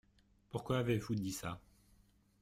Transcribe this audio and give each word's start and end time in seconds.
Pourquoi 0.49 0.79
avez-vous 0.79 1.13
dit 1.13 1.31
ça? 1.31 1.59